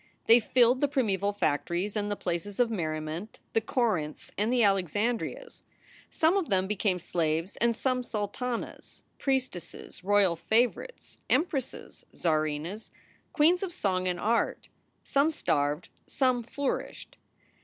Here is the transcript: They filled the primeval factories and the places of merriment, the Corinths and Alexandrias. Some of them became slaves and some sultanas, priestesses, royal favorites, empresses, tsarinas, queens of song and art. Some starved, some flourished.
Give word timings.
They 0.25 0.39
filled 0.39 0.81
the 0.81 0.87
primeval 0.87 1.31
factories 1.31 1.95
and 1.95 2.09
the 2.09 2.15
places 2.15 2.59
of 2.59 2.71
merriment, 2.71 3.37
the 3.53 3.61
Corinths 3.61 4.31
and 4.35 4.51
Alexandrias. 4.51 5.61
Some 6.09 6.35
of 6.37 6.49
them 6.49 6.65
became 6.65 6.97
slaves 6.97 7.55
and 7.57 7.75
some 7.77 8.01
sultanas, 8.01 9.03
priestesses, 9.19 10.03
royal 10.03 10.35
favorites, 10.35 11.19
empresses, 11.29 12.03
tsarinas, 12.15 12.89
queens 13.31 13.61
of 13.61 13.71
song 13.71 14.07
and 14.07 14.19
art. 14.19 14.69
Some 15.03 15.29
starved, 15.29 15.89
some 16.07 16.41
flourished. 16.41 17.19